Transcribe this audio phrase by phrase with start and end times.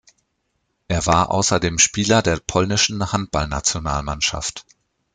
[0.87, 4.65] Er war außerdem Spieler der polnischen Handballnationalmannschaft.